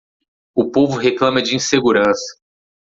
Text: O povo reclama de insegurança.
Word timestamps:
O 0.55 0.71
povo 0.71 0.97
reclama 0.97 1.43
de 1.43 1.53
insegurança. 1.55 2.41